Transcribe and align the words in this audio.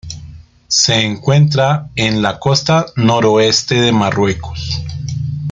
Se 0.67 0.99
encuentra 0.99 1.91
en 1.95 2.23
la 2.23 2.39
costa 2.39 2.87
noroeste 2.95 3.79
de 3.79 3.91
Marruecos. 3.91 4.81